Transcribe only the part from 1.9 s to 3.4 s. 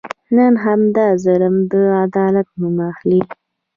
عدالت نوم اخلي.